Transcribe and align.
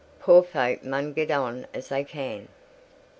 Poor 0.19 0.41
folk 0.41 0.83
mun 0.83 1.13
get 1.13 1.29
on 1.29 1.67
as 1.75 1.89
they 1.89 2.03
can." 2.03 2.47